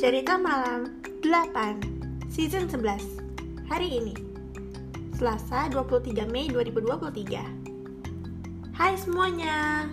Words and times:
Cerita 0.00 0.40
Malam 0.40 1.04
8 1.20 2.32
Season 2.32 2.64
11 2.72 3.68
Hari 3.68 4.00
ini 4.00 4.16
Selasa 5.12 5.68
23 5.68 6.24
Mei 6.24 6.48
2023 6.48 8.80
Hai 8.80 8.96
semuanya. 8.96 9.84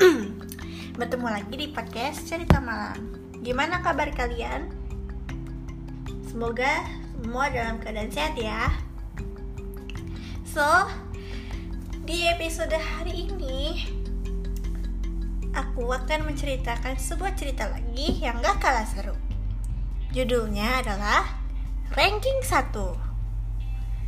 Bertemu 0.96 1.28
lagi 1.28 1.60
di 1.60 1.68
podcast 1.76 2.24
Cerita 2.24 2.56
Malam. 2.56 2.96
Gimana 3.44 3.84
kabar 3.84 4.08
kalian? 4.16 4.72
Semoga 6.24 6.80
semua 7.20 7.52
dalam 7.52 7.76
keadaan 7.84 8.08
sehat 8.08 8.40
ya. 8.40 8.72
So 10.48 10.88
Di 12.08 12.32
episode 12.32 12.80
hari 12.80 13.28
ini 13.28 13.92
Aku 15.52 15.84
akan 15.84 16.32
menceritakan 16.32 16.96
sebuah 16.96 17.36
cerita 17.36 17.68
lagi 17.68 18.24
yang 18.24 18.40
gak 18.40 18.64
kalah 18.64 18.88
seru 18.88 19.23
Judulnya 20.14 20.78
adalah 20.78 21.26
Ranking 21.90 22.38
1 22.46 22.70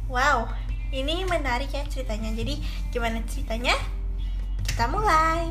Wow, 0.07 0.47
ini 0.95 1.27
menarik 1.27 1.75
ya 1.75 1.83
ceritanya 1.91 2.31
Jadi 2.31 2.63
gimana 2.95 3.19
ceritanya? 3.27 3.75
Kita 4.63 4.87
mulai 4.87 5.51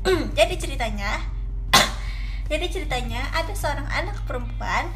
Jadi 0.40 0.54
ceritanya 0.56 1.20
Jadi 2.50 2.66
ceritanya 2.72 3.28
ada 3.36 3.52
seorang 3.52 3.84
anak 3.92 4.16
perempuan 4.24 4.88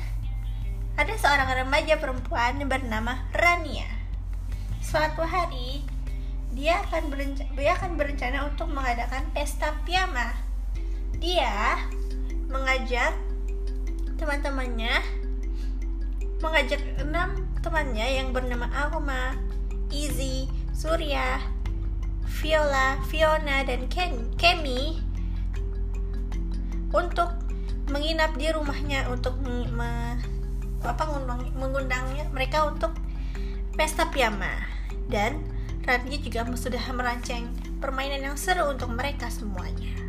Ada 0.96 1.12
seorang 1.20 1.52
remaja 1.52 2.00
perempuan 2.00 2.56
yang 2.56 2.72
bernama 2.72 3.20
Rania 3.36 4.00
Suatu 4.80 5.28
hari 5.28 5.84
dia 6.52 6.84
akan 6.84 7.08
berencana, 7.08 7.48
dia 7.56 7.72
akan 7.76 7.96
berencana 7.96 8.44
untuk 8.44 8.68
mengadakan 8.68 9.24
pesta 9.32 9.72
piyama. 9.88 10.36
Dia 11.16 11.80
mengajak 12.52 13.31
teman-temannya 14.22 15.02
mengajak 16.38 16.78
enam 17.02 17.42
temannya 17.58 18.22
yang 18.22 18.30
bernama 18.30 18.70
Alma, 18.70 19.34
Izzy, 19.90 20.46
Surya, 20.70 21.42
Viola, 22.38 23.02
Fiona, 23.10 23.66
dan 23.66 23.90
Ken, 23.90 24.30
Kemi 24.38 25.02
untuk 26.94 27.34
menginap 27.90 28.34
di 28.38 28.46
rumahnya 28.50 29.10
untuk 29.10 29.38
me, 29.42 30.18
apa 30.86 31.02
mengundangnya 31.58 32.26
mereka 32.30 32.66
untuk 32.70 32.94
pesta 33.74 34.06
piyama 34.10 34.66
dan 35.10 35.42
Rania 35.82 36.18
juga 36.22 36.46
sudah 36.54 36.82
merancang 36.94 37.50
permainan 37.82 38.22
yang 38.22 38.36
seru 38.38 38.70
untuk 38.70 38.94
mereka 38.94 39.26
semuanya. 39.26 40.01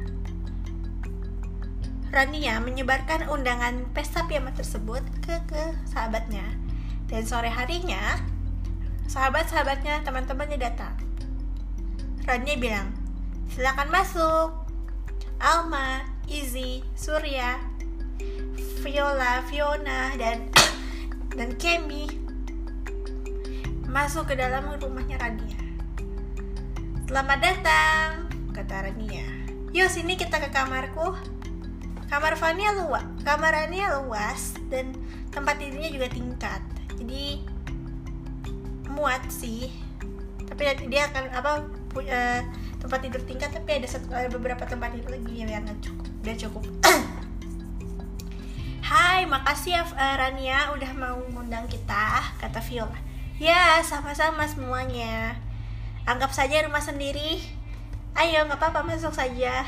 Rania 2.14 2.62
menyebarkan 2.62 3.26
undangan 3.26 3.90
pesta 3.90 4.30
piyama 4.30 4.54
tersebut 4.54 5.02
ke 5.26 5.34
ke 5.50 5.64
sahabatnya. 5.90 6.46
Dan 7.10 7.26
sore 7.26 7.50
harinya, 7.50 8.22
sahabat-sahabatnya, 9.10 10.06
teman-temannya 10.06 10.62
datang. 10.62 10.94
Rania 12.30 12.56
bilang, 12.62 12.94
silakan 13.50 13.90
masuk. 13.90 14.54
Alma, 15.42 16.06
Izzy, 16.30 16.86
Surya, 16.94 17.58
Viola, 18.86 19.42
Fiona, 19.50 20.14
dan 20.14 20.54
dan 21.34 21.50
Kemi 21.58 22.06
masuk 23.90 24.30
ke 24.30 24.38
dalam 24.38 24.70
rumahnya 24.78 25.18
Rania. 25.18 25.62
Selamat 27.10 27.40
datang, 27.42 28.30
kata 28.54 28.86
Rania. 28.86 29.26
Yuk 29.74 29.90
sini 29.90 30.14
kita 30.14 30.38
ke 30.38 30.54
kamarku. 30.54 31.33
Kamar 32.14 32.38
Fania 32.38 32.70
luas, 32.78 33.02
kamar 33.26 33.58
Rania 33.58 33.98
luas 33.98 34.54
dan 34.70 34.94
tempat 35.34 35.58
tidurnya 35.58 35.90
juga 35.90 36.06
tingkat. 36.14 36.62
Jadi 36.94 37.42
muat 38.86 39.26
sih. 39.34 39.74
Tapi 40.46 40.62
dia 40.94 41.10
akan 41.10 41.34
apa 41.34 41.66
uh, 41.66 42.42
tempat 42.78 43.00
tidur 43.02 43.18
tingkat 43.26 43.50
tapi 43.50 43.82
ada 43.82 43.90
satu 43.90 44.14
ada 44.14 44.30
beberapa 44.30 44.62
tempat 44.62 44.94
tidur 44.94 45.18
lagi 45.18 45.42
yang 45.42 45.66
nggak 45.66 45.82
cukup. 45.82 46.06
Udah 46.22 46.36
cukup. 46.38 46.64
Hai, 48.94 49.26
makasih 49.26 49.74
ya 49.74 49.82
uh, 49.82 50.14
Rania 50.14 50.70
udah 50.70 50.94
mau 50.94 51.18
ngundang 51.18 51.66
kita, 51.66 52.30
kata 52.38 52.62
Viola. 52.62 52.94
Ya, 53.42 53.82
sama-sama 53.82 54.46
semuanya. 54.46 55.34
Anggap 56.06 56.30
saja 56.30 56.62
rumah 56.62 56.78
sendiri. 56.78 57.42
Ayo, 58.14 58.46
nggak 58.46 58.62
apa-apa 58.62 58.86
masuk 58.86 59.18
saja. 59.18 59.66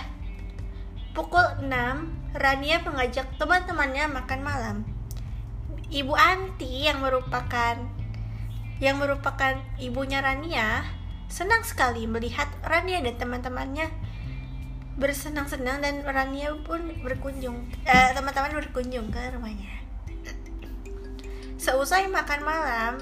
Pukul 1.18 1.42
6, 1.66 2.25
Rania 2.36 2.84
mengajak 2.84 3.32
teman-temannya 3.40 4.12
makan 4.12 4.42
malam. 4.44 4.78
Ibu 5.88 6.12
Anti 6.12 6.84
yang 6.84 7.00
merupakan 7.00 7.80
yang 8.84 9.00
merupakan 9.00 9.56
ibunya 9.80 10.20
Rania 10.20 10.84
senang 11.32 11.64
sekali 11.64 12.04
melihat 12.12 12.52
Rania 12.60 13.00
dan 13.00 13.16
teman-temannya 13.16 13.88
bersenang-senang 15.00 15.80
dan 15.80 16.04
Rania 16.04 16.60
pun 16.64 16.92
berkunjung 17.00 17.72
eh, 17.88 18.12
teman-teman 18.12 18.52
berkunjung 18.60 19.08
ke 19.12 19.32
rumahnya. 19.32 19.72
Seusai 21.56 22.12
makan 22.12 22.42
malam, 22.44 22.94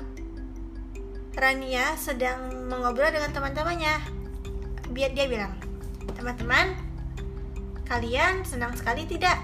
Rania 1.33 1.97
sedang 1.97 2.69
mengobrol 2.69 3.09
dengan 3.09 3.33
teman-temannya. 3.33 3.97
Biar 4.93 5.09
dia 5.17 5.25
bilang, 5.25 5.57
teman-teman, 6.13 6.77
kalian 7.87 8.43
senang 8.47 8.73
sekali 8.75 9.07
tidak? 9.07 9.39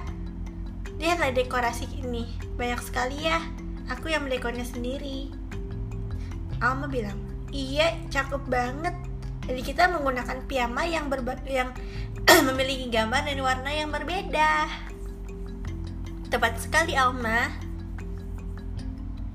Lihatlah 1.00 1.31
dekorasi 1.31 1.88
ini, 2.03 2.27
banyak 2.59 2.81
sekali 2.83 3.27
ya. 3.27 3.39
Aku 3.89 4.11
yang 4.11 4.27
mendekornya 4.27 4.67
sendiri. 4.67 5.31
Alma 6.59 6.91
bilang, 6.91 7.16
iya, 7.55 7.95
cakep 8.11 8.44
banget. 8.51 8.95
Jadi 9.47 9.61
kita 9.63 9.89
menggunakan 9.89 10.45
piyama 10.45 10.85
yang 10.85 11.09
berba 11.09 11.39
yang 11.47 11.73
memiliki 12.51 12.91
gambar 12.91 13.25
dan 13.25 13.39
warna 13.41 13.72
yang 13.72 13.89
berbeda. 13.89 14.67
Tepat 16.29 16.61
sekali 16.61 16.94
Alma. 16.94 17.50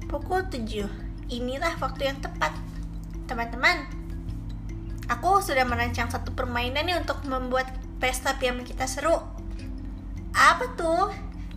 Pukul 0.06 0.46
7 0.46 0.86
inilah 1.32 1.74
waktu 1.80 2.12
yang 2.12 2.18
tepat. 2.22 2.54
Teman-teman, 3.26 3.88
aku 5.08 5.40
sudah 5.44 5.64
merancang 5.68 6.08
satu 6.08 6.32
permainan 6.32 6.88
nih 6.88 6.96
untuk 6.96 7.20
membuat 7.28 7.68
pesta 8.00 8.36
piam 8.40 8.60
kita 8.64 8.88
seru. 8.88 9.16
Apa 10.34 10.64
tuh? 10.76 11.12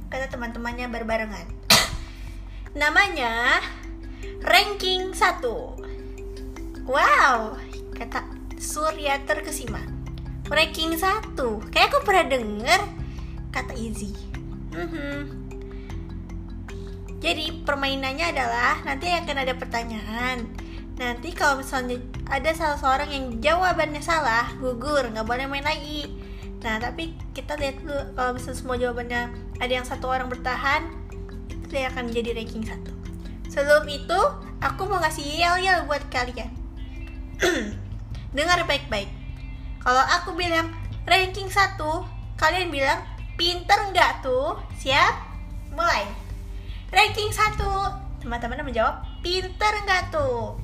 Kata 0.08 0.32
teman-temannya 0.32 0.88
berbarengan. 0.88 1.48
Namanya 2.82 3.60
ranking 4.44 5.12
1. 5.12 5.44
Wow, 6.88 7.60
kata 7.96 8.24
Surya 8.58 9.20
terkesima. 9.28 9.84
Ranking 10.48 10.96
1. 10.96 11.36
Kayak 11.72 11.88
aku 11.92 12.00
pernah 12.08 12.26
denger 12.32 12.82
kata 13.52 13.74
Izzy. 13.76 14.16
Mm 14.72 14.88
-hmm. 14.88 15.20
Jadi 17.18 17.66
permainannya 17.66 18.30
adalah 18.30 18.86
nanti 18.86 19.10
akan 19.10 19.38
ada 19.42 19.54
pertanyaan. 19.58 20.67
Nanti 20.98 21.30
kalau 21.34 21.62
misalnya 21.62 22.02
ada 22.26 22.50
salah 22.58 22.78
seorang 22.78 23.10
yang 23.14 23.26
jawabannya 23.38 24.02
salah, 24.02 24.50
gugur, 24.58 25.06
nggak 25.14 25.26
boleh 25.26 25.46
main 25.46 25.66
lagi. 25.66 26.10
Nah 26.66 26.82
tapi 26.82 27.14
kita 27.38 27.54
lihat 27.58 27.86
dulu 27.86 28.18
kalau 28.18 28.34
misalnya 28.34 28.58
semua 28.58 28.76
jawabannya 28.82 29.22
ada 29.62 29.74
yang 29.74 29.86
satu 29.86 30.10
orang 30.10 30.26
bertahan, 30.28 30.90
dia 31.70 31.94
akan 31.94 32.10
jadi 32.10 32.34
ranking 32.34 32.66
satu. 32.66 32.90
Sebelum 33.48 33.86
itu, 33.86 34.20
aku 34.58 34.90
mau 34.90 34.98
ngasih 34.98 35.24
yel-yel 35.24 35.86
buat 35.86 36.02
kalian. 36.10 36.50
Dengar 38.38 38.66
baik-baik. 38.66 39.10
Kalau 39.86 40.02
aku 40.02 40.34
bilang 40.34 40.74
ranking 41.06 41.48
satu, 41.48 42.04
kalian 42.42 42.74
bilang 42.74 43.06
pinter 43.38 43.78
nggak 43.94 44.26
tuh? 44.26 44.58
Siap? 44.82 45.14
Mulai 45.78 46.28
ranking 46.92 47.32
satu 47.36 47.92
teman-teman 48.24 48.64
menjawab 48.64 49.04
pinter 49.20 49.74
nggak 49.84 50.08
tuh 50.12 50.56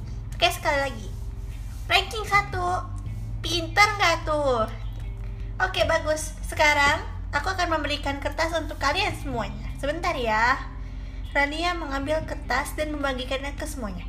oke 0.44 0.60
sekali 0.60 0.75
lagi. 0.75 1.07
Ranking 1.88 2.28
satu. 2.28 2.84
Pinter 3.40 3.88
nggak 3.95 4.28
tuh? 4.28 4.68
Oke 5.63 5.88
bagus. 5.88 6.36
Sekarang 6.44 7.00
aku 7.31 7.56
akan 7.56 7.80
memberikan 7.80 8.19
kertas 8.19 8.51
untuk 8.51 8.75
kalian 8.75 9.16
semuanya. 9.16 9.72
Sebentar 9.80 10.12
ya. 10.19 10.60
Rania 11.31 11.72
mengambil 11.80 12.28
kertas 12.28 12.75
dan 12.75 12.92
membagikannya 12.92 13.56
ke 13.56 13.63
semuanya. 13.63 14.04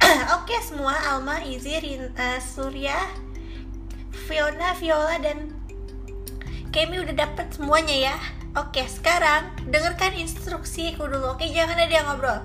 Oke 0.40 0.56
semua. 0.64 0.96
Alma, 1.12 1.44
Izzy, 1.44 1.76
Rinta, 1.84 2.40
Surya, 2.40 3.12
Fiona, 4.24 4.72
Viola 4.80 5.20
dan 5.20 5.52
Kemi 6.72 6.96
udah 6.96 7.28
dapet 7.28 7.52
semuanya 7.52 8.08
ya. 8.08 8.16
Oke, 8.56 8.88
sekarang 8.88 9.52
dengarkan 9.68 10.16
instruksiku 10.16 11.04
dulu. 11.04 11.36
Oke, 11.36 11.44
jangan 11.52 11.76
ada 11.76 11.92
yang 11.92 12.08
ngobrol. 12.08 12.40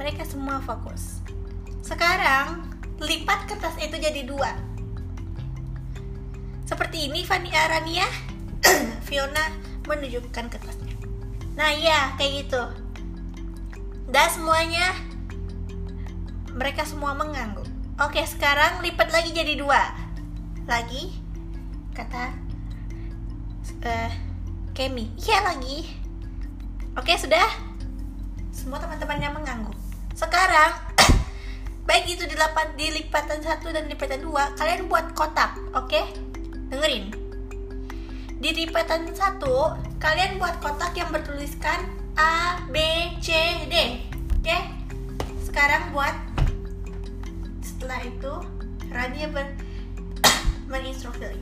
Mereka 0.00 0.24
semua 0.24 0.64
fokus. 0.64 1.20
Sekarang 1.86 2.66
lipat 2.98 3.46
kertas 3.46 3.78
itu 3.78 3.94
jadi 3.94 4.26
dua. 4.26 4.50
Seperti 6.66 7.06
ini 7.06 7.22
Fania 7.22 7.70
Rania, 7.70 8.10
Fiona 9.06 9.54
menunjukkan 9.86 10.50
kertasnya. 10.50 10.98
Nah 11.54 11.70
iya 11.70 12.18
kayak 12.18 12.32
gitu. 12.42 12.62
Dan 14.10 14.26
semuanya 14.34 14.98
mereka 16.50 16.82
semua 16.82 17.14
mengangguk. 17.14 17.70
Oke 18.02 18.18
sekarang 18.26 18.82
lipat 18.82 19.14
lagi 19.14 19.30
jadi 19.30 19.54
dua. 19.54 19.94
Lagi 20.66 21.14
kata 21.94 22.34
uh, 23.86 24.10
Kemi. 24.74 25.14
Iya 25.22 25.38
lagi. 25.46 25.86
Oke 26.98 27.14
sudah. 27.14 27.46
Semua 28.50 28.82
teman-temannya 28.82 29.30
mengangguk. 29.30 29.78
Sekarang 30.18 30.74
baik 31.86 32.18
itu 32.18 32.26
di, 32.26 32.34
di 32.74 32.86
lipatan 33.00 33.38
satu 33.40 33.70
dan 33.70 33.86
lipatan 33.86 34.20
dua 34.20 34.50
kalian 34.58 34.90
buat 34.90 35.14
kotak, 35.14 35.54
oke? 35.72 36.02
Dengerin. 36.68 37.14
Di 38.42 38.50
lipatan 38.52 39.08
satu 39.14 39.78
kalian 40.02 40.36
buat 40.42 40.58
kotak 40.58 40.92
yang 40.98 41.08
bertuliskan 41.14 41.86
A, 42.18 42.60
B, 42.68 42.76
C, 43.22 43.32
D, 43.70 44.02
oke? 44.42 44.58
Sekarang 45.46 45.94
buat 45.94 46.12
setelah 47.62 48.02
itu 48.02 48.34
Rania 48.90 49.30
ber 49.30 49.46
menginstruksi. 50.70 51.38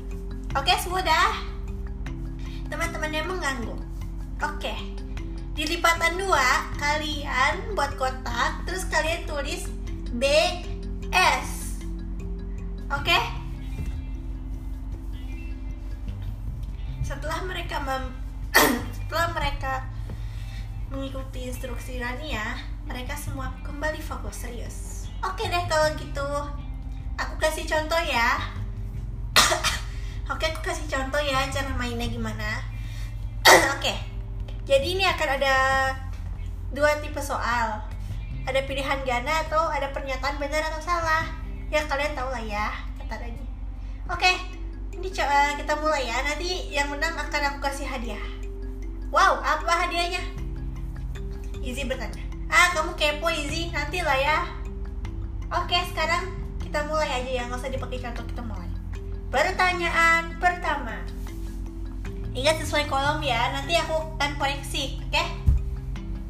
Oke, 0.55 0.75
sudah. 0.85 1.41
Teman-temannya 2.69 3.23
mengganggu. 3.27 3.77
Oke. 4.45 4.75
Di 5.55 5.63
lipatan 5.71 6.19
dua, 6.19 6.67
kalian 6.79 7.79
buat 7.79 7.95
kotak, 7.95 8.67
terus 8.67 8.83
kalian 8.91 9.23
tulis 9.23 9.71
B 10.15 10.23
S. 11.11 11.83
Oke? 12.87 13.19
Setelah 17.03 17.43
mereka 17.43 17.83
mem 17.83 18.15
setelah 18.95 19.35
mereka 19.35 19.83
mengikuti 20.95 21.51
instruksi 21.51 21.99
Rania, 21.99 22.63
mereka 22.87 23.19
semua 23.19 23.59
kembali 23.67 23.99
fokus 23.99 24.47
serius. 24.47 25.11
Oke 25.19 25.51
deh 25.51 25.67
kalau 25.67 25.91
gitu, 25.99 26.29
aku 27.19 27.35
kasih 27.43 27.67
contoh 27.67 27.99
ya. 28.07 28.39
Oke, 30.31 30.47
aku 30.47 30.63
kasih 30.63 30.87
contoh 30.87 31.19
ya 31.19 31.43
cara 31.51 31.75
mainnya 31.75 32.07
gimana. 32.07 32.63
Oke. 33.75 33.99
Jadi 34.63 34.95
ini 34.95 35.03
akan 35.11 35.29
ada 35.43 35.57
dua 36.71 37.03
tipe 37.03 37.19
soal. 37.19 37.94
Ada 38.45 38.61
pilihan 38.69 39.01
ganda 39.09 39.45
atau 39.49 39.73
ada 39.73 39.89
pernyataan 39.93 40.37
benar 40.37 40.69
atau 40.69 40.81
salah. 40.85 41.25
Ya 41.73 41.85
kalian 41.89 42.13
tahu 42.13 42.29
lah 42.29 42.45
ya 42.45 42.71
tadi. 43.09 43.37
Oke, 44.11 44.33
ini 44.93 45.09
coba 45.09 45.57
kita 45.57 45.75
mulai 45.81 46.05
ya. 46.05 46.21
Nanti 46.21 46.69
yang 46.69 46.93
menang 46.93 47.17
akan 47.17 47.43
aku 47.55 47.59
kasih 47.65 47.89
hadiah. 47.89 48.21
Wow, 49.15 49.41
apa 49.41 49.87
hadiahnya? 49.87 50.21
Izzy 51.65 51.87
bertanya. 51.89 52.21
Ah, 52.51 52.75
kamu 52.77 52.93
kepo 52.99 53.31
Izzy, 53.33 53.73
nanti 53.73 54.05
lah 54.05 54.19
ya. 54.19 54.39
Oke, 55.55 55.79
sekarang 55.95 56.29
kita 56.61 56.85
mulai 56.91 57.23
aja 57.23 57.31
ya, 57.31 57.43
nggak 57.47 57.63
usah 57.63 57.73
dipakai 57.73 58.03
contoh 58.03 58.27
kita 58.27 58.43
mulai. 58.43 58.69
Pertanyaan 59.31 60.37
pertama. 60.43 60.99
Ingat 62.35 62.59
sesuai 62.67 62.91
kolom 62.91 63.23
ya, 63.23 63.55
nanti 63.55 63.79
aku 63.79 63.95
akan 64.19 64.33
koreksi, 64.37 64.99
oke? 65.07 65.25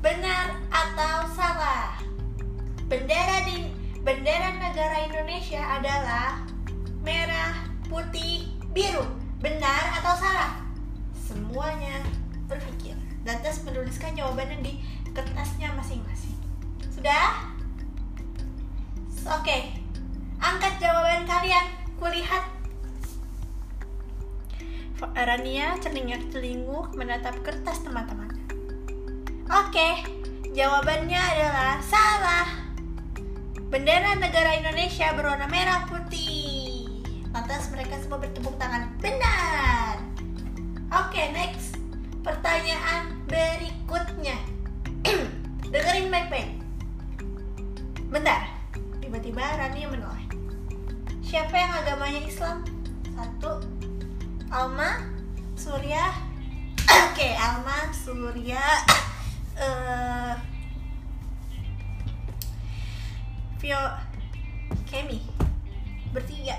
Benar 0.04 0.52
atau 0.68 1.24
salah? 1.32 2.03
Bendera 2.94 3.42
di 3.42 3.74
bendera 4.06 4.54
negara 4.54 5.02
Indonesia 5.02 5.58
adalah 5.58 6.46
merah, 7.02 7.66
putih, 7.90 8.54
biru. 8.70 9.02
Benar 9.42 9.98
atau 9.98 10.14
salah? 10.14 10.62
Semuanya 11.10 12.06
berpikir. 12.46 12.94
Dan 13.26 13.42
terus 13.42 13.66
menuliskan 13.66 14.14
jawabannya 14.14 14.62
di 14.62 14.78
kertasnya 15.10 15.74
masing-masing. 15.74 16.38
Sudah? 16.94 17.50
Oke. 19.26 19.42
Okay. 19.42 19.62
Angkat 20.38 20.78
jawaban 20.78 21.26
kalian. 21.26 21.66
Kulihat 21.98 22.46
Rania 25.18 25.74
celingak-celinguk 25.82 26.94
menatap 26.94 27.42
kertas 27.42 27.82
teman-teman. 27.82 28.30
Oke, 29.50 30.06
jawabannya 30.54 31.18
adalah 31.18 31.82
salah. 31.82 32.63
Bendera 33.74 34.14
negara 34.14 34.54
Indonesia 34.54 35.10
berwarna 35.18 35.50
merah 35.50 35.82
putih. 35.90 36.86
Lantas 37.34 37.74
mereka 37.74 37.98
semua 37.98 38.22
bertepuk 38.22 38.54
tangan. 38.54 38.86
Benar. 39.02 39.98
Oke, 40.94 41.34
next. 41.34 41.74
Pertanyaan 42.22 43.18
berikutnya. 43.26 44.38
Dengerin 45.74 46.06
baik-baik. 46.06 46.54
Bentar. 48.14 48.46
Tiba-tiba 49.02 49.42
Rania 49.42 49.90
menoleh. 49.90 50.22
Siapa 51.26 51.58
yang 51.58 51.74
agamanya 51.74 52.22
Islam? 52.30 52.62
Satu, 53.18 53.58
Alma 54.54 55.02
Surya 55.58 56.14
oke 56.86 57.10
okay, 57.10 57.34
Alma 57.34 57.90
Surya 57.90 58.62
uh, 59.58 60.34
Vio 63.64 63.80
Kemi 64.84 65.24
bertiga 66.12 66.52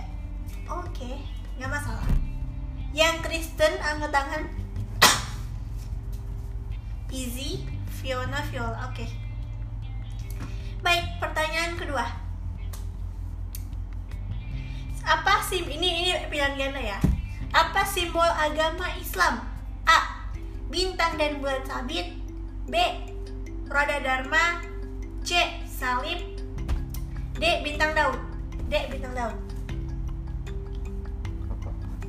oke 0.65 0.89
okay, 0.89 1.21
nggak 1.61 1.69
masalah 1.69 2.01
yang 2.97 3.21
Kristen 3.21 3.77
angkat 3.77 4.09
tangan 4.09 4.49
Easy 7.13 7.61
Fiona 8.01 8.41
Viola 8.49 8.89
oke 8.89 9.05
okay. 9.05 9.09
baik 10.81 11.21
pertanyaan 11.21 11.77
kedua 11.77 12.09
apa 15.05 15.45
sih 15.45 15.61
ini 15.61 16.09
ini 16.09 16.11
pilihan 16.33 16.57
ganda 16.57 16.81
ya 16.81 16.97
apa 17.53 17.85
simbol 17.85 18.25
agama 18.25 18.89
Islam? 18.97 19.45
A. 19.85 20.25
Bintang 20.73 21.15
dan 21.15 21.37
bulan 21.37 21.61
sabit 21.63 22.17
B. 22.67 22.75
Roda 23.69 24.01
Dharma 24.01 24.59
C. 25.23 25.61
Salib 25.63 26.34
D. 27.35 27.43
Bintang 27.63 27.91
Daud 27.95 28.19
D. 28.67 28.73
Bintang 28.91 29.13
Daud 29.15 29.35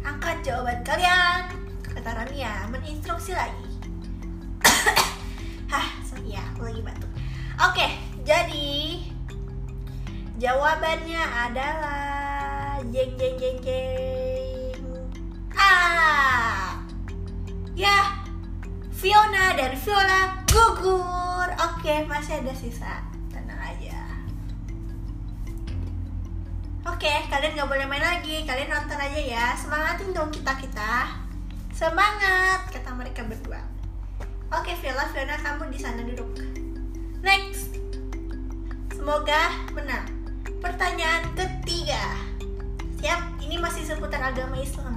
Angkat 0.07 0.43
jawaban 0.47 0.81
kalian 0.87 1.51
Kata 1.83 2.11
Rania 2.15 2.71
Meninstruksi 2.71 3.35
lagi 3.35 3.71
Hah, 5.73 5.89
sorry 6.07 6.39
ya, 6.39 6.43
aku 6.55 6.71
lagi 6.71 6.81
batuk 6.83 7.11
Oke, 7.59 7.87
jadi 8.23 9.03
Jawabannya 10.37 11.23
adalah 11.49 12.79
Jeng 12.93 13.19
jeng 13.19 13.35
jeng 13.41 13.59
jeng 13.65 14.27
Ya, 17.77 18.25
Fiona 18.89 19.53
dan 19.53 19.77
Viola 19.77 20.41
gugur. 20.49 21.45
Oke, 21.61 22.09
masih 22.09 22.41
ada 22.41 22.57
sisa. 22.57 23.05
Oke, 26.97 27.13
kalian 27.29 27.53
nggak 27.53 27.69
boleh 27.69 27.85
main 27.85 28.01
lagi. 28.01 28.49
Kalian 28.49 28.73
nonton 28.73 28.97
aja 28.97 29.21
ya. 29.21 29.53
Semangatin 29.53 30.17
dong 30.17 30.33
kita 30.33 30.57
kita. 30.57 31.13
Semangat, 31.69 32.73
kata 32.73 32.89
mereka 32.97 33.21
berdua. 33.21 33.61
Oke, 34.49 34.73
Viola, 34.81 35.05
Fiona, 35.13 35.37
kamu 35.37 35.69
di 35.69 35.77
sana 35.77 36.01
duduk. 36.01 36.41
Next. 37.21 37.77
Semoga 38.97 39.69
menang. 39.77 40.09
Pertanyaan 40.65 41.37
ketiga. 41.37 42.01
Siap, 42.97 43.45
ini 43.45 43.61
masih 43.61 43.85
seputar 43.85 44.33
agama 44.33 44.57
Islam. 44.57 44.97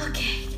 Oke, 0.00 0.48
kita 0.48 0.55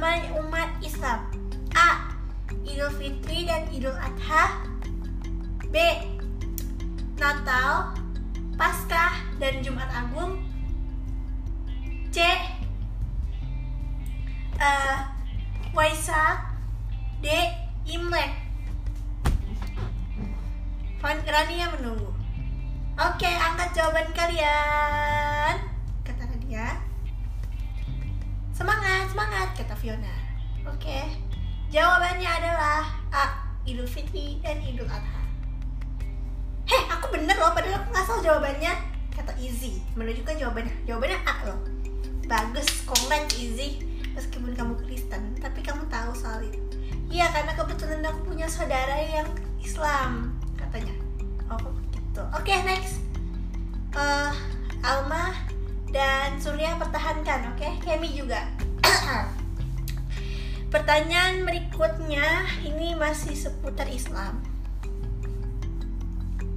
agama 0.00 0.40
umat 0.40 0.70
Islam? 0.80 1.28
A. 1.76 2.08
Idul 2.64 2.88
Fitri 2.96 3.44
dan 3.44 3.68
Idul 3.68 3.92
Adha. 3.92 4.64
B. 5.68 5.76
Natal, 7.20 7.92
Paskah 8.56 9.20
dan 9.36 9.60
Jumat 9.60 9.92
Agung. 9.92 10.40
C. 12.08 12.24
Uh, 14.56 15.04
Waisak. 15.76 16.48
D. 17.20 17.28
Imlek. 17.84 18.32
Rania 21.04 21.68
menunggu. 21.76 22.08
Oke, 22.96 23.28
angkat 23.28 23.76
jawaban 23.76 24.08
kalian. 24.16 25.79
Semangat, 28.60 29.08
semangat, 29.08 29.48
kata 29.56 29.72
Fiona. 29.72 30.14
Oke. 30.68 31.08
Jawabannya 31.72 32.28
adalah 32.28 32.92
A. 33.08 33.24
Idul 33.64 33.88
Fitri 33.88 34.36
dan 34.44 34.60
Idul 34.60 34.84
Adha. 34.84 35.22
Heh, 36.68 36.84
bener 37.10 37.36
loh 37.36 37.52
padahal 37.52 37.82
aku 37.82 37.88
ngasal 37.92 38.18
jawabannya 38.22 38.72
kata 39.12 39.32
easy 39.42 39.82
menunjukkan 39.98 40.38
jawabannya 40.38 40.74
jawabannya 40.86 41.18
A 41.26 41.34
loh 41.44 41.58
bagus 42.30 42.86
congrats 42.86 43.34
easy 43.36 43.82
meskipun 44.14 44.54
kamu 44.54 44.78
Kristen 44.86 45.34
tapi 45.42 45.60
kamu 45.60 45.84
tahu 45.90 46.14
soal 46.14 46.40
itu 46.46 46.58
iya 47.10 47.28
karena 47.34 47.52
kebetulan 47.58 48.06
aku 48.06 48.32
punya 48.32 48.46
saudara 48.46 48.96
yang 49.02 49.28
Islam 49.58 50.38
katanya 50.54 50.94
oh 51.50 51.74
gitu 51.90 52.22
oke 52.30 52.46
okay, 52.46 52.62
next 52.62 53.02
uh, 53.98 54.32
Alma 54.86 55.34
dan 55.90 56.38
Surya 56.38 56.78
pertahankan 56.78 57.54
oke 57.54 57.58
okay? 57.58 57.72
Kemi 57.82 58.14
juga 58.14 58.46
pertanyaan 60.74 61.42
berikutnya 61.42 62.46
ini 62.62 62.94
masih 62.94 63.34
seputar 63.34 63.90
Islam 63.90 64.38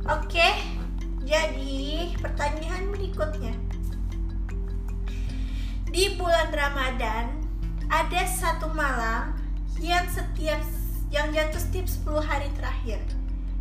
oke 0.06 0.30
okay? 0.30 0.54
jadi 1.26 2.14
pertanyaan 2.22 2.94
berikutnya 2.94 3.54
di 5.90 6.14
bulan 6.18 6.50
Ramadan 6.54 7.30
ada 7.90 8.22
satu 8.26 8.70
malam 8.74 9.34
yang 9.82 10.06
setiap 10.10 10.62
yang 11.14 11.30
jatuh 11.30 11.62
setiap 11.62 11.86
10 11.86 12.26
hari 12.26 12.50
terakhir 12.58 13.02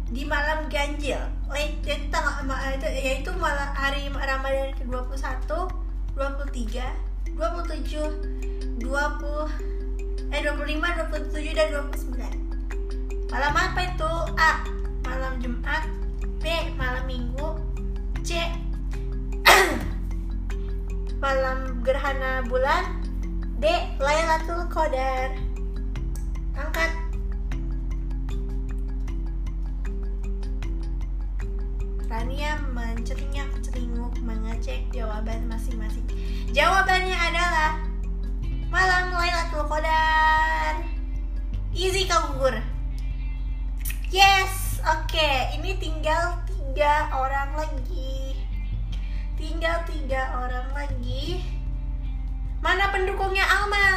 di 0.08 0.24
malam 0.24 0.68
ganjil 0.72 1.20
late 1.52 2.08
tanggal 2.08 2.42
yaitu 2.88 3.30
malam 3.36 3.68
hari 3.76 4.08
Ramadan 4.08 4.72
ke-21 4.80 5.68
23 6.16 7.36
27 7.36 8.80
20 8.80 8.88
eh 10.32 10.40
25 10.40 10.56
27 10.56 11.52
dan 11.52 11.68
29 11.76 13.32
malam 13.32 13.52
apa 13.56 13.80
itu? 13.84 14.12
A 14.36 14.64
malam 15.04 15.40
Jumat 15.40 15.84
B 16.40 16.44
malam 16.76 17.04
Minggu 17.04 17.60
C 18.24 18.36
malam 21.22 21.80
gerhana 21.84 22.44
bulan 22.48 23.02
D. 23.62 23.70
Lailatul 24.02 24.66
Qadar. 24.66 25.38
Angkat 26.58 27.01
Rania 32.12 32.60
mencerinyak 32.76 33.48
celinguk 33.64 34.12
mengecek 34.20 34.84
jawaban 34.92 35.48
masing-masing. 35.48 36.04
Jawabannya 36.52 37.16
adalah 37.16 37.80
Malam 38.68 39.16
Lailatul 39.16 39.64
Qadar. 39.64 40.84
Easy 41.72 42.04
kabur 42.04 42.52
Yes, 44.12 44.76
oke. 44.84 45.08
Okay. 45.08 45.56
Ini 45.56 45.80
tinggal 45.80 46.36
tiga 46.44 47.08
orang 47.16 47.56
lagi. 47.56 48.36
Tinggal 49.40 49.80
tiga 49.88 50.36
orang 50.36 50.68
lagi. 50.76 51.40
Mana 52.60 52.92
pendukungnya 52.92 53.48
Alma 53.48 53.88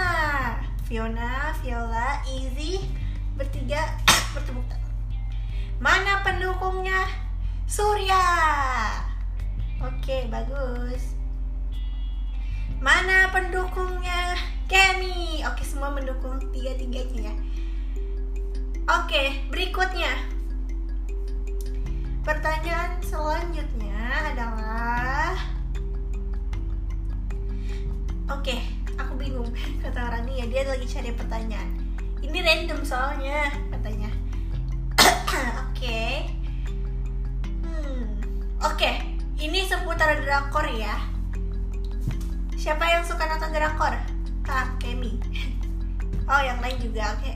Fiona 0.87 1.51
Viola 1.59 2.23
Easy 2.31 2.79
bertiga 3.35 3.91
tangan. 4.31 4.55
Mana 5.83 6.23
pendukungnya 6.23 7.24
Surya 7.75 8.23
oke 9.83 10.31
bagus 10.31 11.11
mana 12.79 13.27
pendukungnya 13.35 14.39
Kemi 14.71 15.43
oke 15.43 15.59
semua 15.59 15.91
mendukung 15.91 16.39
tiga 16.55 16.71
tiganya 16.79 17.27
ya 17.27 17.35
oke 18.87 19.23
berikutnya 19.51 20.07
pertanyaan 22.23 22.95
selanjutnya 23.03 24.31
adalah 24.31 25.35
Oke, 28.25 28.57
aku 28.97 29.13
bingung 29.21 29.51
kata 29.85 29.99
orang 29.99 30.25
ini 30.25 30.41
ya 30.41 30.45
dia 30.49 30.61
lagi 30.65 30.87
cari 30.89 31.13
pertanyaan. 31.13 31.77
Ini 32.25 32.41
random 32.41 32.81
soalnya 32.81 33.53
katanya. 33.69 34.09
Oke. 35.69 35.77
okay. 35.77 36.34
Oke, 38.63 38.91
ini 39.41 39.67
seputar 39.67 40.15
drakor 40.23 40.69
ya. 40.71 40.95
Siapa 42.55 42.87
yang 42.87 43.03
suka 43.03 43.27
nonton 43.27 43.51
drakor? 43.51 43.95
Kak 44.45 44.79
Kemi. 44.79 45.17
Oh, 46.25 46.41
yang 46.41 46.57
lain 46.57 46.73
juga. 46.81 47.13
Oke. 47.13 47.21
Okay. 47.21 47.35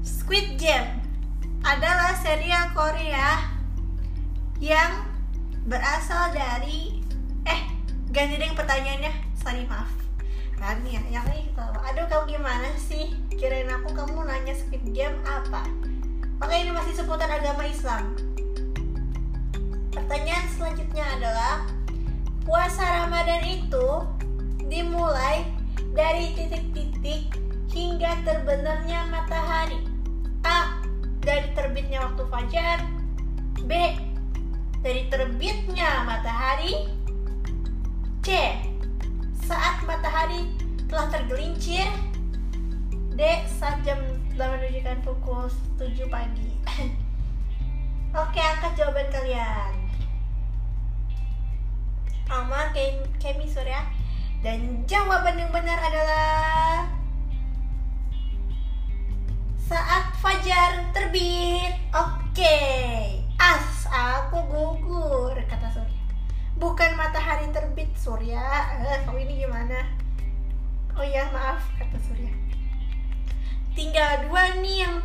Squid 0.00 0.56
Game 0.56 0.88
adalah 1.60 2.16
serial 2.16 2.72
Korea 2.72 3.44
yang 4.56 5.04
berasal 5.68 6.32
dari 6.32 7.04
eh 7.44 7.60
ganti 8.08 8.40
deh 8.40 8.52
pertanyaannya 8.56 9.12
sorry 9.36 9.68
maaf 9.68 9.92
Rani 10.56 10.96
ya 10.96 11.02
yang 11.20 11.24
ini 11.32 11.48
kita 11.52 11.72
aduh 11.72 12.04
kamu 12.08 12.36
gimana 12.36 12.68
sih 12.76 13.12
kirain 13.32 13.68
aku 13.68 13.92
kamu 13.92 14.24
nanya 14.24 14.52
Squid 14.56 14.84
Game 14.92 15.16
apa 15.24 15.64
maka 16.40 16.54
ini 16.56 16.72
masih 16.72 16.96
seputar 16.96 17.28
agama 17.28 17.64
Islam 17.68 18.16
pertanyaan 20.10 20.46
selanjutnya 20.58 21.06
adalah 21.22 21.54
puasa 22.42 22.82
Ramadan 22.82 23.46
itu 23.46 24.02
dimulai 24.66 25.46
dari 25.94 26.34
titik-titik 26.34 27.30
hingga 27.70 28.18
terbenamnya 28.26 29.06
matahari 29.06 29.78
A. 30.42 30.82
Dari 31.22 31.54
terbitnya 31.54 32.10
waktu 32.10 32.26
fajar 32.26 32.82
B 33.70 33.70
dari 34.82 35.06
terbitnya 35.14 36.02
matahari 36.02 36.90
C. 38.26 38.58
Saat 39.46 39.86
matahari 39.86 40.42
telah 40.90 41.06
tergelincir 41.06 41.86
D. 43.14 43.46
Saat 43.46 43.86
jam 43.86 44.02
telah 44.34 44.58
menunjukkan 44.58 45.06
pukul 45.06 45.46
7 45.78 46.02
pagi 46.10 46.50
Oke, 48.26 48.42
angkat 48.42 48.74
jawaban 48.74 49.06
kalian 49.14 49.79
Alma, 52.70 53.06
Kemi, 53.18 53.46
Surya. 53.50 53.82
Dan 54.40 54.86
jawaban 54.86 55.36
yang 55.36 55.52
benar 55.52 55.76
adalah 55.82 56.86
Saat 59.58 60.14
fajar 60.18 60.90
terbit. 60.94 61.74
Oke. 61.94 62.58
As 63.38 63.86
aku 63.86 64.42
gugur 64.50 65.34
kata 65.46 65.70
Surya. 65.70 66.02
Bukan 66.58 66.94
matahari 66.98 67.46
terbit 67.54 67.90
Surya. 67.94 68.42
Eh, 68.82 69.02
kau 69.06 69.18
ini 69.18 69.46
gimana? 69.46 69.86
Oh 70.98 71.06
ya 71.06 71.30
maaf 71.30 71.62
kata 71.78 71.98
Surya. 72.02 72.34
Tinggal 73.78 74.26
dua 74.26 74.58
nih 74.58 74.86
yang 74.86 74.96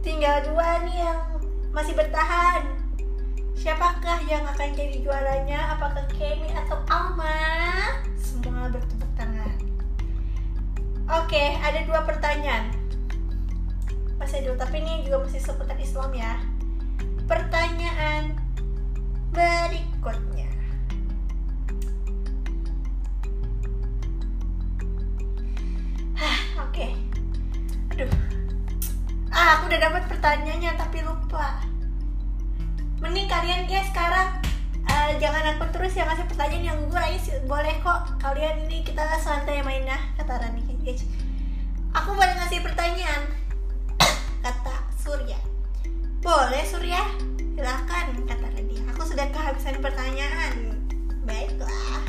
tinggal 0.00 0.40
dua 0.48 0.82
nih 0.88 1.04
yang 1.04 1.20
masih 1.70 1.94
bertahan 1.94 2.81
siapakah 3.56 4.20
yang 4.28 4.44
akan 4.46 4.70
jadi 4.74 4.96
juaranya 5.00 5.76
apakah 5.78 6.04
Kemi 6.12 6.50
atau 6.52 6.78
Alma 6.90 7.38
semua 8.18 8.68
bertepuk 8.70 9.10
tangan 9.16 9.56
oke 11.08 11.44
ada 11.62 11.80
dua 11.86 12.00
pertanyaan 12.04 12.74
masih 14.20 14.44
dulu 14.46 14.56
tapi 14.60 14.82
ini 14.82 15.02
juga 15.06 15.26
masih 15.26 15.40
seputar 15.42 15.78
Islam 15.80 16.12
ya 16.14 16.38
pertanyaan 17.26 18.36
berikutnya. 19.32 20.48
Oke. 26.60 26.60
Okay. 26.68 26.90
Aduh. 27.96 28.12
Ah, 29.32 29.56
aku 29.56 29.72
udah 29.72 29.80
dapat 29.80 30.04
pertanyaannya 30.12 30.72
tapi 30.76 31.00
lupa. 31.00 31.71
Mending 33.12 33.28
kalian 33.28 33.68
guys 33.68 33.92
sekarang 33.92 34.40
uh, 34.88 35.12
jangan 35.20 35.52
aku 35.52 35.68
terus 35.68 35.92
yang 35.92 36.08
ngasih 36.08 36.24
pertanyaan 36.32 36.64
yang 36.64 36.78
gue 36.88 36.96
aja 36.96 37.44
boleh 37.44 37.76
kok 37.84 38.16
kalian 38.16 38.64
ini 38.64 38.80
kita 38.80 39.04
santai 39.20 39.60
mainnya 39.60 40.00
kata 40.16 40.40
Rani 40.40 40.64
guys. 40.80 41.04
Aku 41.92 42.16
boleh 42.16 42.32
ngasih 42.40 42.64
pertanyaan 42.64 43.28
kata 44.48 44.74
Surya 44.96 45.36
boleh 46.22 46.62
Surya, 46.62 47.02
silahkan 47.58 48.14
kata 48.30 48.46
Radia. 48.54 48.86
Aku 48.94 49.02
sudah 49.02 49.26
kehabisan 49.34 49.82
pertanyaan. 49.82 50.78
Baiklah. 51.26 52.06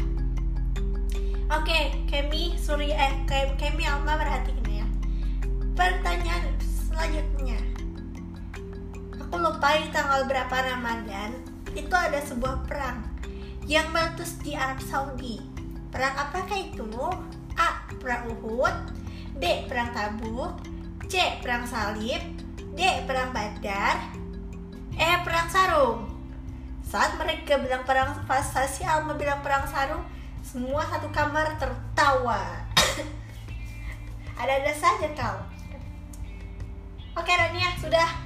Oke, 1.49 1.97
Kemi, 2.05 2.53
Surya, 2.53 2.93
eh, 2.93 3.13
Kemi, 3.57 3.89
Alma 3.89 4.21
perhatikan 4.21 4.69
ya. 4.69 4.85
Pertanyaan 5.73 6.53
selanjutnya. 6.61 7.72
Aku 9.43 9.59
lupa 9.59 9.75
di 9.75 9.91
tanggal 9.91 10.23
berapa 10.23 10.55
Ramadan. 10.55 11.35
Itu 11.75 11.91
ada 11.91 12.15
sebuah 12.15 12.63
perang 12.63 13.03
yang 13.67 13.91
meletus 13.91 14.39
di 14.39 14.55
Arab 14.55 14.79
Saudi. 14.79 15.35
Perang 15.91 16.15
apakah 16.15 16.55
itu? 16.63 16.87
A. 17.59 17.83
Perang 17.99 18.31
Uhud 18.31 18.71
B. 19.35 19.67
Perang 19.67 19.91
Tabuk 19.91 20.63
C. 21.11 21.43
Perang 21.43 21.67
Salib 21.67 22.23
D. 22.55 23.03
Perang 23.03 23.35
Badar 23.35 24.15
Eh, 24.95 25.17
perang 25.27 25.51
sarung. 25.51 26.07
Saat 26.87 27.19
mereka 27.19 27.59
bilang 27.59 27.83
perang, 27.83 28.15
pas 28.23 28.47
si 28.71 28.87
Alma 28.87 29.11
bilang 29.19 29.43
perang 29.43 29.67
sarung, 29.67 30.07
semua 30.39 30.87
satu 30.87 31.11
kamar 31.11 31.59
tertawa. 31.59 32.63
Ada-ada 34.39 34.71
saja 34.71 35.11
kau. 35.11 35.37
Oke, 37.19 37.35
Rania, 37.35 37.75
sudah. 37.75 38.22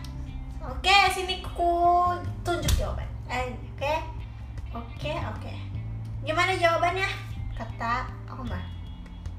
Oke, 0.67 0.97
sini 1.15 1.39
ku 1.39 2.11
tunjuk 2.43 2.75
jawaban. 2.75 3.07
Eh, 3.31 3.55
oke. 3.55 3.93
Oke, 4.75 5.15
oke. 5.15 5.53
Gimana 6.27 6.59
jawabannya? 6.59 7.07
Kata 7.55 8.03
Alma. 8.27 8.59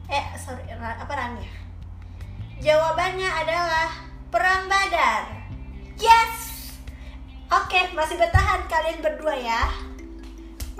Eh, 0.08 0.24
sorry, 0.40 0.64
apa 0.72 1.12
Rania? 1.12 1.52
Jawabannya 2.64 3.28
adalah 3.28 3.92
perang 4.32 4.72
Badar. 4.72 5.28
Yes. 6.00 6.32
Oke, 7.52 7.92
masih 7.92 8.16
bertahan 8.16 8.64
kalian 8.64 9.04
berdua 9.04 9.36
ya. 9.36 9.68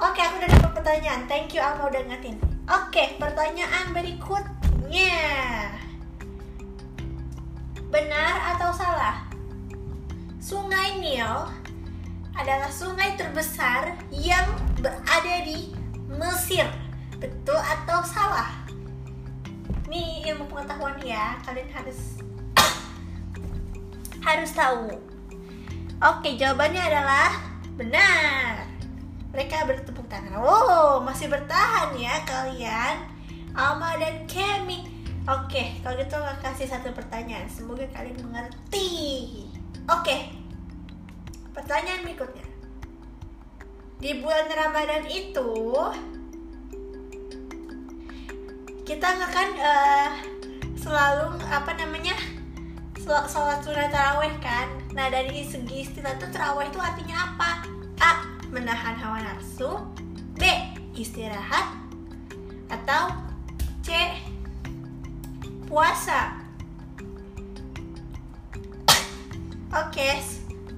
Oke, 0.00 0.24
aku 0.24 0.40
udah 0.40 0.48
dapat 0.48 0.72
pertanyaan. 0.80 1.28
Thank 1.28 1.52
you 1.52 1.60
Alma 1.60 1.92
udah 1.92 2.00
ngatin. 2.08 2.40
Oke, 2.64 3.20
pertanyaan 3.20 3.92
berikutnya. 3.92 5.20
Benar 7.92 8.56
atau 8.56 8.72
salah? 8.72 9.27
Sungai 10.48 10.96
Nil 10.96 11.44
adalah 12.32 12.72
sungai 12.72 13.20
terbesar 13.20 13.92
yang 14.08 14.48
berada 14.80 15.44
di 15.44 15.76
Mesir. 16.08 16.64
Betul 17.20 17.60
atau 17.60 18.00
salah? 18.00 18.64
Ini 19.92 20.24
ilmu 20.32 20.48
pengetahuan 20.48 20.96
ya, 21.04 21.36
kalian 21.44 21.68
harus 21.68 22.24
harus 24.24 24.50
tahu. 24.56 24.88
Oke, 26.00 26.40
jawabannya 26.40 26.80
adalah 26.80 27.28
benar. 27.76 28.64
Mereka 29.36 29.68
bertepuk 29.68 30.08
tangan. 30.08 30.40
Oh, 30.40 31.04
masih 31.04 31.28
bertahan 31.28 31.92
ya 32.00 32.24
kalian. 32.24 33.04
Alma 33.52 34.00
dan 34.00 34.24
Kemi. 34.24 35.12
Oke, 35.28 35.76
kalau 35.84 36.00
gitu 36.00 36.16
aku 36.16 36.40
kasih 36.40 36.72
satu 36.72 36.88
pertanyaan. 36.96 37.44
Semoga 37.52 37.84
kalian 37.92 38.16
mengerti. 38.24 39.44
Oke. 39.88 40.28
Pertanyaan 41.56 42.04
berikutnya. 42.04 42.44
Di 43.98 44.20
bulan 44.20 44.46
Ramadan 44.52 45.08
itu 45.08 45.50
kita 48.84 49.06
nggak 49.16 49.32
kan 49.32 49.48
uh, 49.58 50.10
selalu 50.76 51.40
apa 51.48 51.72
namanya 51.76 52.14
sholat 53.00 53.64
sunat 53.64 53.88
taraweh 53.88 54.32
kan? 54.44 54.68
Nah 54.92 55.08
dari 55.08 55.40
segi 55.40 55.88
istilah 55.88 56.14
itu 56.20 56.28
taraweh 56.36 56.68
itu 56.68 56.76
artinya 56.76 57.32
apa? 57.32 57.50
A. 58.04 58.12
Menahan 58.52 58.96
hawa 59.00 59.24
nafsu. 59.24 59.88
B. 60.36 60.44
Istirahat. 60.92 61.74
Atau 62.68 63.16
c. 63.80 64.20
Puasa 65.64 66.47
oke 69.72 70.08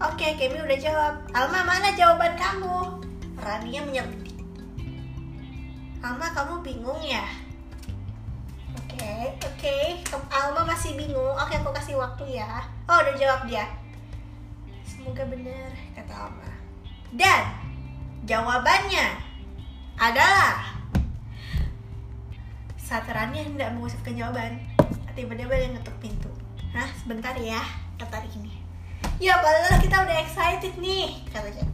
oke 0.00 0.16
okay, 0.16 0.30
Kemi 0.38 0.59
udah 0.62 0.78
jawab 0.78 1.14
Alma 1.35 1.66
mana 1.66 1.94
jawaban 1.94 2.35
kamu 2.35 3.04
Rania 3.40 3.80
menyebut 3.87 4.30
Alma 6.00 6.32
kamu 6.32 6.64
bingung 6.64 7.02
ya 7.04 7.25
okay, 9.00 9.32
oke. 9.32 9.56
Okay. 9.56 9.85
Alma 10.28 10.62
masih 10.68 10.92
bingung. 10.97 11.32
Oke, 11.37 11.56
okay, 11.56 11.56
aku 11.61 11.73
kasih 11.73 11.97
waktu 11.97 12.37
ya. 12.37 12.64
Oh, 12.85 13.00
udah 13.00 13.14
jawab 13.16 13.49
dia. 13.49 13.64
Semoga 14.85 15.25
benar, 15.25 15.73
kata 15.97 16.28
Alma. 16.28 16.50
Dan 17.17 17.43
jawabannya 18.28 19.06
adalah 19.97 20.69
saat 22.76 23.08
Rania 23.08 23.47
hendak 23.47 23.73
mengucapkan 23.73 24.12
jawaban, 24.12 24.60
tiba-tiba 25.17 25.54
dia 25.56 25.69
ngetuk 25.73 25.97
pintu. 26.02 26.30
Hah, 26.76 26.88
sebentar 27.00 27.32
ya, 27.41 27.60
kata 27.97 28.21
ini. 28.36 28.59
Ya, 29.21 29.37
padahal 29.37 29.76
kita 29.85 29.97
udah 30.00 30.17
excited 30.25 30.75
nih, 30.80 31.21
katanya. 31.28 31.69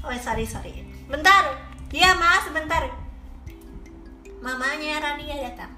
Oh, 0.00 0.10
sorry, 0.16 0.48
sorry. 0.48 0.88
Bentar. 1.04 1.52
Iya, 1.92 2.16
mas, 2.16 2.48
sebentar. 2.48 2.88
Mamanya 4.40 4.98
Rania 4.98 5.38
datang. 5.38 5.70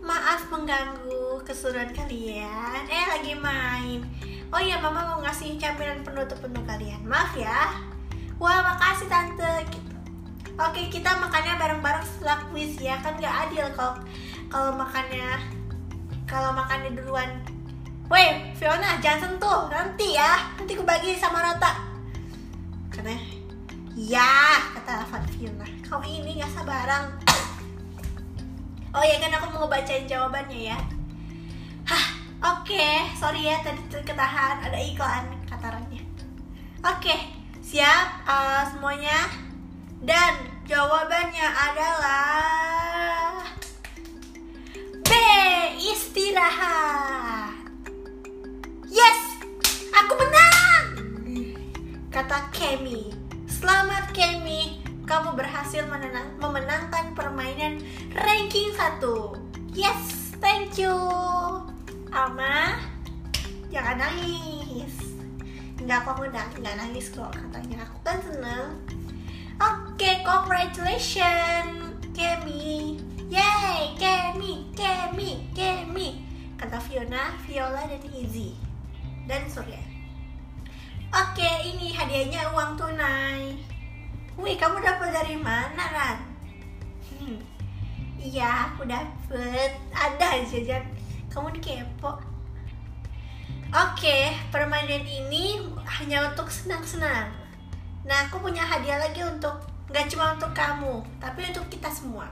Maaf 0.00 0.46
mengganggu 0.48 1.42
keseruan 1.42 1.90
kalian. 1.90 2.80
Eh 2.86 3.04
lagi 3.10 3.34
main. 3.34 4.00
Oh 4.54 4.62
iya 4.62 4.78
mama 4.78 5.02
mau 5.02 5.18
ngasih 5.20 5.58
camilan 5.58 6.00
penutup 6.06 6.38
untuk 6.40 6.62
kalian. 6.64 7.02
Maaf 7.04 7.34
ya. 7.34 7.74
Wah 8.38 8.62
makasih 8.62 9.10
tante. 9.10 9.66
Oke 10.56 10.88
kita 10.88 11.12
makannya 11.18 11.60
bareng-bareng 11.60 12.06
setelah 12.06 12.40
quiz 12.48 12.80
ya 12.80 12.96
kan 13.04 13.20
gak 13.20 13.50
adil 13.50 13.68
kalau 13.76 14.00
kalau 14.48 14.72
makannya 14.78 15.42
kalau 16.24 16.54
makannya 16.54 16.96
duluan. 16.96 17.42
Woi 18.06 18.54
Fiona 18.54 19.02
jangan 19.02 19.34
sentuh 19.34 19.66
nanti 19.66 20.14
ya 20.14 20.54
nanti 20.54 20.78
aku 20.78 20.86
bagi 20.86 21.18
sama 21.18 21.42
Rota. 21.42 21.74
Karena 22.90 23.18
ya 23.98 24.62
kata 24.78 25.02
Fiona 25.34 25.66
kau 25.86 26.02
ini 26.02 26.38
gak 26.38 26.50
sabaran 26.54 27.26
Oh 28.96 29.04
ya 29.04 29.20
kan 29.20 29.28
aku 29.28 29.52
mau 29.52 29.68
ngebacain 29.68 30.08
jawabannya 30.08 30.72
ya. 30.72 30.78
Hah, 31.84 32.16
oke. 32.40 32.64
Okay. 32.64 33.04
Sorry 33.12 33.44
ya 33.44 33.60
tadi 33.60 33.84
ketahan 33.92 34.64
ada 34.64 34.78
iklan 34.80 35.36
katarannya. 35.44 36.00
Oke, 36.80 37.04
okay. 37.04 37.20
siap 37.60 38.24
uh, 38.24 38.64
semuanya. 38.72 39.28
Dan 40.00 40.48
jawabannya 40.64 41.44
adalah 41.44 43.44
B. 45.04 45.10
Istirahat. 45.76 47.55
Yes, 48.96 49.36
aku 49.92 50.16
menang. 50.16 50.84
Kata 52.08 52.48
Kemi. 52.48 53.12
Selamat 53.44 54.08
Kemi. 54.16 54.80
Kamu 55.04 55.36
berhasil 55.36 55.84
menenang, 55.84 56.32
memenangkan 56.40 57.12
permainan 57.12 57.84
ranking 58.16 58.72
1 58.72 59.04
Yes, 59.76 60.32
thank 60.40 60.80
you. 60.80 60.96
Alma 62.08 62.80
Jangan 63.68 64.00
nangis. 64.00 64.96
Enggak 65.76 66.08
kok 66.08 66.16
udah 66.16 66.46
nggak 66.56 66.76
nangis 66.80 67.12
kok 67.12 67.36
katanya. 67.36 67.84
Aku 67.84 68.00
kan 68.00 68.16
seneng 68.24 68.80
Oke, 69.60 69.92
okay, 69.92 70.24
congratulations 70.24 72.00
Kemi. 72.16 72.96
Yay, 73.28 73.92
Kemi, 74.00 74.72
Kemi, 74.72 75.52
Kemi. 75.52 76.24
Kata 76.56 76.80
Fiona, 76.80 77.36
Viola, 77.44 77.84
dan 77.84 78.00
Izzy 78.16 78.65
Dan 79.26 79.44
Surya 79.50 79.82
Oke, 81.10 81.50
ini 81.66 81.94
hadiahnya 81.94 82.50
uang 82.54 82.78
tunai 82.78 83.54
Wih, 84.36 84.56
kamu 84.60 84.84
dapat 84.84 85.16
dari 85.16 85.32
mana, 85.32 85.80
Ran? 85.80 86.18
Hmm. 87.08 87.40
Iya, 88.20 88.68
aku 88.68 88.84
dapet. 88.84 89.72
Ada 89.96 90.44
aja, 90.44 90.76
Kamu 91.32 91.48
kepo. 91.56 92.20
Oke, 93.72 94.36
permainan 94.52 95.08
ini 95.08 95.56
hanya 95.88 96.28
untuk 96.28 96.52
senang-senang. 96.52 97.32
Nah, 98.04 98.28
aku 98.28 98.44
punya 98.44 98.60
hadiah 98.60 99.00
lagi 99.00 99.24
untuk 99.24 99.56
nggak 99.88 100.06
cuma 100.12 100.36
untuk 100.36 100.52
kamu, 100.52 101.00
tapi 101.16 101.48
untuk 101.48 101.64
kita 101.72 101.88
semua. 101.88 102.28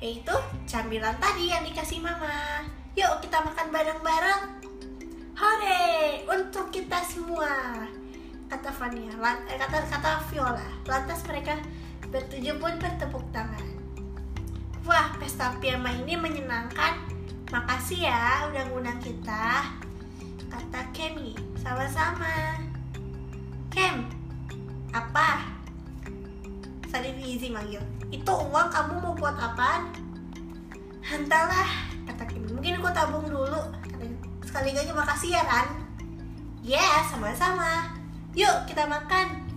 Yaitu 0.00 0.32
camilan 0.64 1.14
tadi 1.20 1.52
yang 1.52 1.62
dikasih 1.68 2.00
mama. 2.00 2.64
Yuk 2.96 3.20
kita 3.20 3.44
makan 3.44 3.68
bareng-bareng. 3.68 4.71
Hore, 5.42 6.22
untuk 6.30 6.70
kita 6.70 7.02
semua 7.02 7.50
kata 8.46 8.70
Fania, 8.70 9.10
eh, 9.50 9.58
kata 9.58 9.90
kata 9.90 10.22
Viola. 10.30 10.70
Lantas 10.86 11.26
mereka 11.26 11.58
bertujuh 12.14 12.62
pun 12.62 12.78
bertepuk 12.78 13.26
tangan. 13.34 13.66
Wah, 14.86 15.10
pesta 15.18 15.50
piyama 15.58 15.90
ini 15.98 16.14
menyenangkan. 16.14 16.94
Makasih 17.50 18.06
ya 18.06 18.46
udah 18.54 18.70
ngundang 18.70 19.02
kita. 19.02 19.66
Kata 20.46 20.80
Kemi, 20.94 21.34
sama-sama. 21.58 22.62
Kem, 23.66 24.06
apa? 24.94 25.42
Tadi 26.86 27.18
Fizi 27.18 27.50
manggil. 27.50 27.82
Itu 28.14 28.30
uang 28.30 28.70
kamu 28.70 28.94
mau 28.94 29.18
buat 29.18 29.34
apa? 29.34 29.90
Hantalah, 31.02 31.66
kata 32.06 32.30
Kemi. 32.30 32.46
Mungkin 32.54 32.78
aku 32.78 32.94
tabung 32.94 33.26
dulu. 33.26 33.90
Sekali 34.52 34.76
makasih 34.92 35.32
ya, 35.32 35.48
Ran. 35.48 35.68
Ya, 36.60 36.76
yeah, 36.76 37.00
sama-sama. 37.08 37.88
Yuk 38.36 38.68
kita 38.68 38.84
makan. 38.84 39.48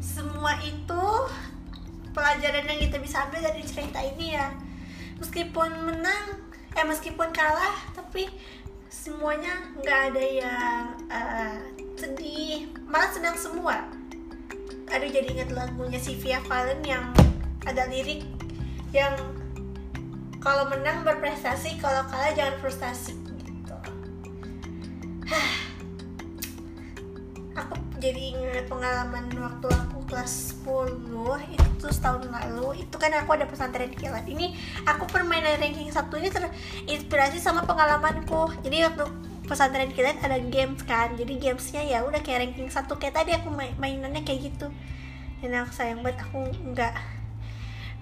Semua 0.00 0.56
itu 0.64 1.04
pelajaran 2.16 2.64
yang 2.64 2.80
kita 2.80 2.96
bisa 2.96 3.28
ambil 3.28 3.44
dari 3.44 3.60
cerita 3.60 4.00
ini 4.00 4.40
ya. 4.40 4.48
Meskipun 5.20 5.68
menang 5.84 6.48
eh 6.80 6.84
meskipun 6.88 7.28
kalah 7.36 7.76
tapi 7.92 8.24
semuanya 8.88 9.68
nggak 9.84 10.16
ada 10.16 10.24
yang 10.24 10.80
uh, 11.12 11.60
sedih. 12.00 12.72
Malah 12.88 13.12
senang 13.12 13.36
semua. 13.36 13.84
Aduh 14.88 15.12
jadi 15.12 15.28
ingat 15.28 15.52
lagunya 15.52 16.00
si 16.00 16.16
Via 16.16 16.40
Valen 16.40 16.80
yang 16.88 17.12
ada 17.68 17.84
lirik 17.84 18.24
yang 18.96 19.12
kalau 20.40 20.72
menang 20.72 21.04
berprestasi 21.04 21.76
kalau 21.76 22.00
kalah 22.08 22.32
jangan 22.32 22.56
frustasi 22.64 23.25
aku 27.60 27.74
jadi 27.98 28.38
ingat 28.38 28.70
pengalaman 28.70 29.26
waktu 29.34 29.66
aku 29.66 29.98
kelas 30.06 30.62
10 30.62 31.02
itu 31.50 31.86
setahun 31.90 32.30
lalu. 32.30 32.86
Itu 32.86 32.96
kan 32.98 33.10
aku 33.14 33.34
ada 33.34 33.46
pesantren 33.50 33.90
kilat. 33.90 34.26
Ini 34.26 34.54
aku 34.86 35.06
permainan 35.10 35.58
ranking 35.58 35.90
satu 35.90 36.18
ini 36.18 36.30
terinspirasi 36.30 37.42
sama 37.42 37.66
pengalamanku. 37.66 38.54
Jadi 38.62 38.86
waktu 38.86 39.04
pesantren 39.50 39.90
kilat 39.90 40.22
ada 40.22 40.38
games 40.38 40.86
kan. 40.86 41.18
Jadi 41.18 41.42
gamesnya 41.42 41.82
ya 41.82 42.06
udah 42.06 42.22
kayak 42.22 42.46
ranking 42.46 42.70
satu. 42.70 42.94
Kayak 42.98 43.22
tadi 43.22 43.34
aku 43.34 43.50
main 43.50 43.74
mainannya 43.78 44.22
kayak 44.22 44.54
gitu. 44.54 44.70
Dan 45.42 45.66
aku 45.66 45.74
sayang 45.74 46.06
banget 46.06 46.22
aku 46.22 46.46
nggak 46.70 46.94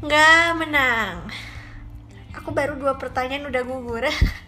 nggak 0.05 0.49
menang. 0.61 1.25
Aku 2.35 2.53
baru 2.53 2.77
dua 2.77 2.99
pertanyaan 2.99 3.47
udah 3.47 3.63
gugur 3.63 4.05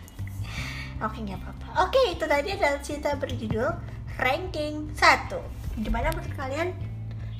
oke 1.03 1.17
nggak 1.21 1.39
apa-apa. 1.41 1.67
Oke 1.89 2.01
itu 2.17 2.25
tadi 2.25 2.57
adalah 2.57 2.81
cerita 2.81 3.17
berjudul 3.21 3.69
ranking 4.17 4.89
satu. 4.97 5.41
Gimana 5.77 6.09
menurut 6.13 6.33
kalian? 6.37 6.73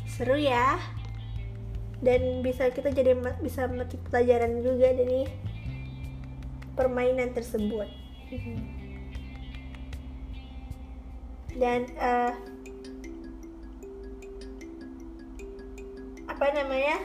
Seru 0.05 0.37
ya. 0.37 0.77
Dan 2.05 2.45
bisa 2.45 2.69
kita 2.69 2.93
jadi 2.93 3.17
bisa 3.41 3.65
memetik 3.65 4.05
pelajaran 4.13 4.61
juga 4.61 4.93
dari 4.93 5.25
permainan 6.77 7.33
tersebut. 7.33 7.89
Dan 11.57 11.89
uh, 11.97 12.37
apa 16.29 16.47
namanya? 16.53 17.01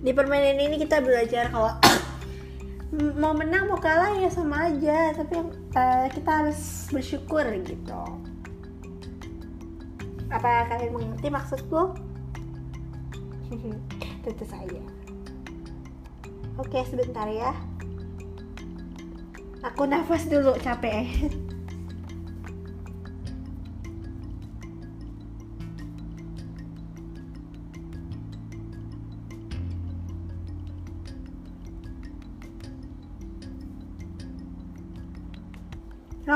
Di 0.00 0.16
permainan 0.16 0.56
ini 0.56 0.80
kita 0.80 1.04
belajar 1.04 1.52
kalau 1.52 1.76
mau 3.16 3.36
menang 3.36 3.68
mau 3.68 3.76
kalah 3.76 4.16
ya 4.16 4.32
sama 4.32 4.72
aja 4.72 5.12
tapi 5.12 5.36
uh, 5.76 6.06
kita 6.10 6.30
harus 6.30 6.88
bersyukur 6.88 7.44
gitu 7.64 8.02
apa 10.30 10.66
kalian 10.66 10.90
mengerti 10.94 11.28
maksudku? 11.30 11.94
Tentu 14.26 14.44
saja. 14.46 14.82
Oke, 16.58 16.82
sebentar 16.88 17.28
ya. 17.30 17.54
Aku 19.62 19.86
nafas 19.86 20.26
dulu, 20.26 20.56
capek. 20.58 21.06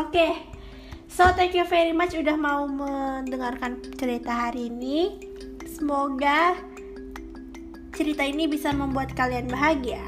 Oke, 0.01 0.17
okay. 0.17 0.33
So 1.13 1.29
thank 1.37 1.53
you 1.53 1.69
very 1.69 1.93
much 1.93 2.17
udah 2.17 2.33
mau 2.33 2.65
mendengarkan 2.65 3.85
cerita 4.01 4.33
hari 4.49 4.73
ini. 4.73 5.21
Semoga 5.69 6.57
cerita 7.93 8.25
ini 8.25 8.49
bisa 8.49 8.73
membuat 8.73 9.13
kalian 9.13 9.53
bahagia 9.53 10.01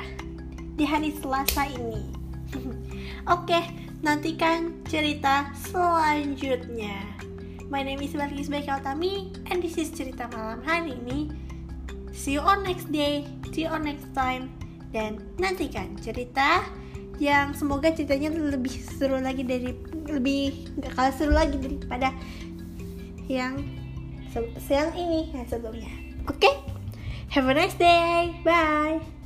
di 0.81 0.89
hari 0.89 1.13
Selasa 1.13 1.69
ini. 1.69 2.09
Oke, 2.57 3.53
okay, 3.53 3.69
nantikan 4.01 4.81
cerita 4.89 5.53
selanjutnya. 5.61 6.97
My 7.69 7.85
name 7.85 8.01
is 8.01 8.17
Balkis 8.17 8.49
Tami 8.49 9.29
and 9.53 9.61
this 9.61 9.77
is 9.77 9.93
cerita 9.93 10.25
malam 10.33 10.65
hari 10.65 10.97
ini. 11.05 11.29
See 12.17 12.41
you 12.41 12.41
on 12.41 12.65
next 12.65 12.89
day, 12.89 13.29
see 13.53 13.69
you 13.69 13.71
on 13.77 13.85
next 13.85 14.09
time 14.17 14.57
dan 14.97 15.21
nantikan 15.37 16.01
cerita 16.01 16.65
yang 17.23 17.55
semoga 17.55 17.95
ceritanya 17.95 18.35
lebih 18.35 18.83
seru 18.99 19.23
lagi 19.23 19.47
dari 19.47 19.71
lebih 20.11 20.75
gak 20.83 20.99
kalah 20.99 21.15
seru 21.15 21.31
lagi 21.31 21.55
daripada 21.55 22.11
yang 23.31 23.63
yang 24.67 24.91
ini 24.99 25.31
yang 25.31 25.47
sebelumnya. 25.47 25.93
Oke? 26.27 26.43
Okay? 26.43 26.55
have 27.31 27.47
a 27.47 27.55
nice 27.55 27.79
day. 27.79 28.35
Bye 28.45 29.22